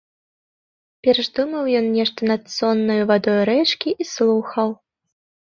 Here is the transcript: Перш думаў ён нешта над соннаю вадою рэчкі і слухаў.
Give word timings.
Перш 1.07 1.25
думаў 1.39 1.69
ён 1.81 1.85
нешта 1.97 2.19
над 2.31 2.41
соннаю 2.55 2.97
вадою 3.13 3.39
рэчкі 3.51 3.89
і 4.05 4.09
слухаў. 4.15 4.67